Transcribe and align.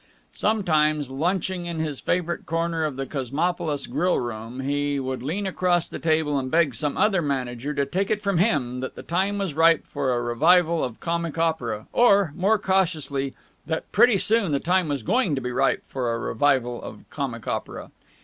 Sometimes, 0.33 1.11
lunching 1.11 1.67
in 1.67 1.77
his 1.79 1.99
favourite 1.99 2.47
corner 2.47 2.83
in 2.87 2.95
the 2.95 3.05
Cosmopolis 3.05 3.85
grill 3.85 4.17
room, 4.19 4.61
he 4.61 4.99
would 4.99 5.21
lean 5.21 5.45
across 5.45 5.87
the 5.87 5.99
table 5.99 6.39
and 6.39 6.49
beg 6.49 6.73
some 6.73 6.97
other 6.97 7.21
manager 7.21 7.71
to 7.75 7.85
take 7.85 8.09
it 8.09 8.19
from 8.19 8.39
him 8.39 8.79
that 8.79 8.95
the 8.95 9.03
time 9.03 9.37
was 9.37 9.53
ripe 9.53 9.85
for 9.85 10.11
a 10.15 10.19
revival 10.23 10.83
of 10.83 10.99
comic 10.99 11.37
opera 11.37 11.85
or, 11.93 12.33
more 12.35 12.57
cautiously, 12.57 13.35
that 13.67 13.91
pretty 13.91 14.17
soon 14.17 14.51
the 14.53 14.59
time 14.59 14.87
was 14.87 15.03
going 15.03 15.35
to 15.35 15.41
be 15.41 15.51
ripe 15.51 15.83
for 15.87 16.11
a 16.11 16.17
revival 16.19 16.81
of 16.81 17.07
comic 17.11 17.47
opera. 17.47 17.91